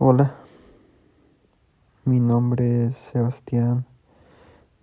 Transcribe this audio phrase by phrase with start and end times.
[0.00, 0.32] Hola,
[2.04, 3.84] mi nombre es Sebastián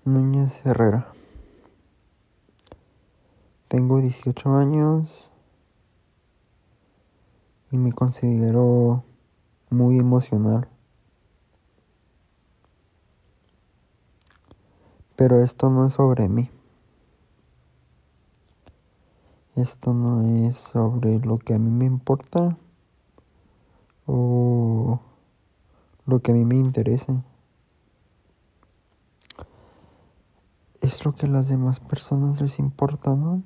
[0.04, 1.08] Núñez Herrera.
[3.70, 5.32] Tengo 18 años
[7.72, 9.06] y me considero
[9.70, 10.68] muy emocional.
[15.16, 16.50] Pero esto no es sobre mí.
[19.56, 22.58] Esto no es sobre lo que a mí me importa
[24.06, 25.00] o
[26.06, 27.14] lo que a mí me interese.
[30.82, 33.42] Es lo que a las demás personas les importa, ¿no?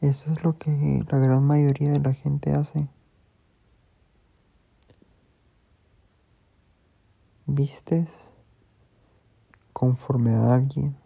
[0.00, 2.88] Eso es lo que la gran mayoría de la gente hace.
[7.46, 8.08] Vistes
[9.72, 10.96] conforme a alguien.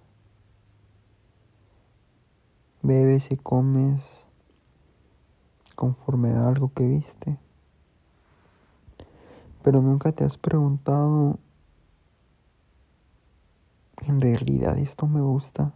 [2.82, 4.02] Bebes y comes
[5.82, 7.38] conforme a algo que viste.
[9.64, 11.40] Pero nunca te has preguntado,
[14.06, 15.72] ¿en realidad esto me gusta?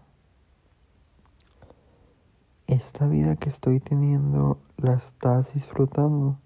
[2.69, 6.39] Esta vida que estoy teniendo, ¿la estás disfrutando?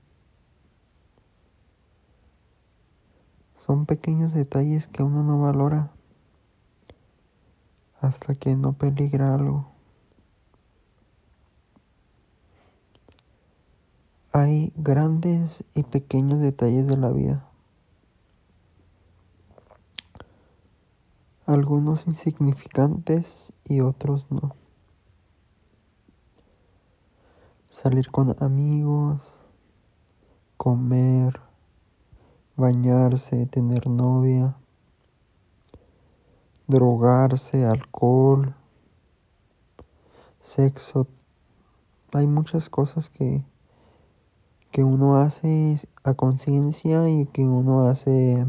[3.66, 5.90] Son pequeños detalles que uno no valora
[8.00, 9.79] hasta que no peligra algo.
[14.32, 17.44] Hay grandes y pequeños detalles de la vida.
[21.46, 24.54] Algunos insignificantes y otros no.
[27.70, 29.20] Salir con amigos,
[30.56, 31.40] comer,
[32.56, 34.54] bañarse, tener novia,
[36.68, 38.54] drogarse, alcohol,
[40.40, 41.08] sexo.
[42.12, 43.42] Hay muchas cosas que
[44.70, 48.46] que uno hace a conciencia y que uno hace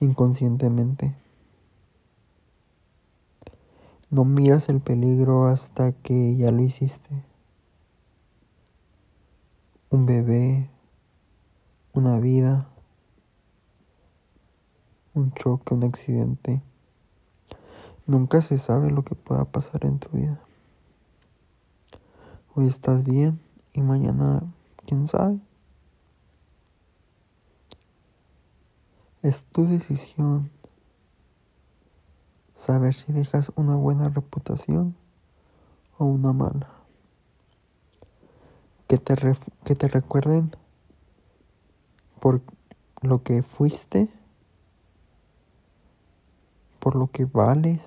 [0.00, 1.14] inconscientemente.
[4.10, 7.10] No miras el peligro hasta que ya lo hiciste.
[9.90, 10.70] Un bebé,
[11.92, 12.68] una vida,
[15.14, 16.62] un choque, un accidente.
[18.06, 20.40] Nunca se sabe lo que pueda pasar en tu vida.
[22.54, 23.38] Hoy estás bien
[23.74, 24.42] y mañana
[24.88, 25.38] ¿Quién sabe?
[29.22, 30.50] Es tu decisión
[32.56, 34.96] saber si dejas una buena reputación
[35.98, 36.70] o una mala.
[38.88, 39.14] Que te,
[39.66, 40.56] que te recuerden
[42.18, 42.40] por
[43.02, 44.08] lo que fuiste,
[46.80, 47.82] por lo que vales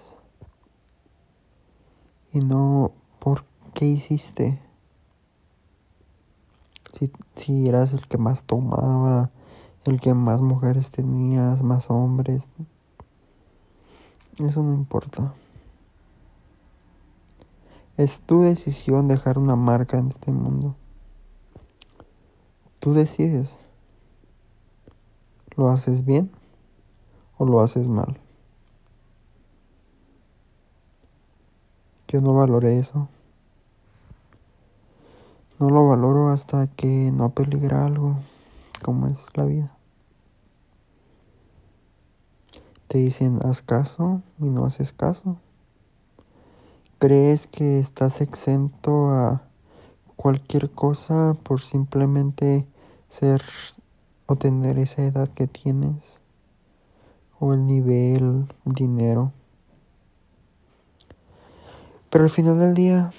[2.32, 4.62] y no por qué hiciste
[7.36, 9.30] si, eras el que más tomaba,
[9.86, 12.48] el que más mujeres tenías, más hombres.
[14.38, 15.34] Eso no importa.
[17.98, 20.76] Es tu decisión dejar una marca en este mundo.
[22.80, 23.58] Tú decides.
[25.56, 26.32] ¿Lo haces bien
[27.38, 28.18] o lo haces mal?
[32.08, 33.08] Yo no valoré eso.
[35.62, 38.16] No lo valoro hasta que no peligra algo,
[38.82, 39.72] como es la vida.
[42.88, 45.38] Te dicen, haz caso y no haces caso.
[46.98, 49.44] Crees que estás exento a
[50.16, 52.66] cualquier cosa por simplemente
[53.10, 53.44] ser
[54.26, 56.20] o tener esa edad que tienes
[57.40, 59.32] o el nivel, dinero.
[62.10, 63.12] Pero al final del día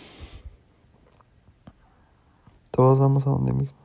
[2.73, 3.79] todos vamos a donde mismo.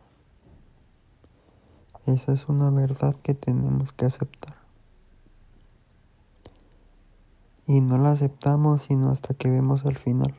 [2.06, 4.56] Esa es una verdad que tenemos que aceptar.
[7.68, 10.34] Y no la aceptamos sino hasta que vemos el final.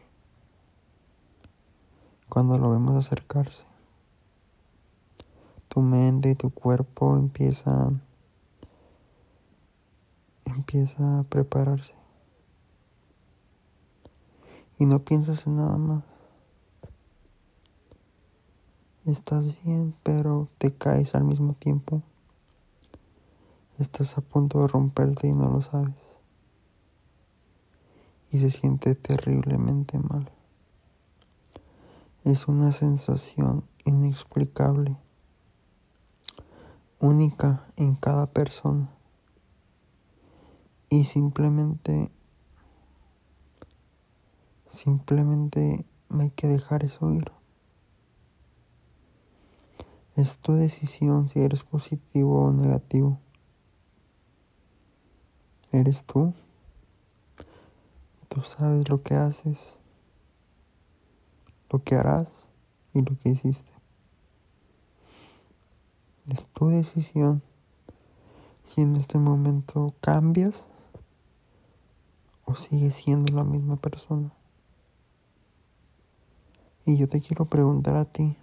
[2.31, 3.67] Cuando lo vemos acercarse.
[5.69, 7.93] Tu mente y tu cuerpo empieza
[10.47, 11.95] empieza a prepararse.
[14.79, 16.18] Y no piensas en nada más
[19.11, 22.03] estás bien, pero te caes al mismo tiempo.
[23.79, 25.95] Estás a punto de romperte y no lo sabes.
[28.31, 30.31] Y se siente terriblemente mal.
[32.25, 34.97] Es una sensación inexplicable,
[37.01, 38.91] única en cada persona.
[40.91, 42.11] Y simplemente,
[44.71, 47.38] simplemente hay que dejar eso ir.
[50.19, 53.21] Es tu decisión si eres positivo o negativo.
[55.71, 56.35] Eres tú.
[58.29, 59.77] Tú sabes lo que haces,
[61.71, 62.49] lo que harás
[62.95, 63.71] y lo que hiciste.
[66.27, 67.41] Es tu decisión
[68.65, 70.67] si en este momento cambias
[72.45, 74.33] o sigues siendo la misma persona.
[76.85, 78.37] Y yo te quiero preguntar a ti,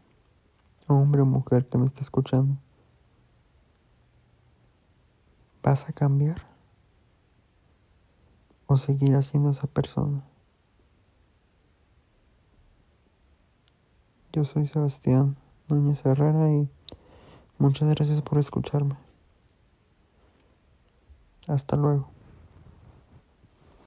[0.88, 2.58] hombre o mujer que me está escuchando,
[5.64, 6.42] ¿vas a cambiar?
[8.68, 10.24] ¿O seguir siendo esa persona?
[14.34, 15.38] Yo soy Sebastián
[15.70, 16.70] Núñez Herrera y
[17.58, 18.98] muchas gracias por escucharme.
[21.48, 22.15] Hasta luego.